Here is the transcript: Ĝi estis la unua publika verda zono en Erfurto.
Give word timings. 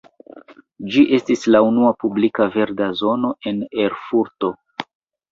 Ĝi 0.93 1.01
estis 1.17 1.43
la 1.55 1.59
unua 1.65 1.91
publika 2.03 2.47
verda 2.55 2.87
zono 3.01 3.29
en 3.53 3.61
Erfurto. 3.85 4.51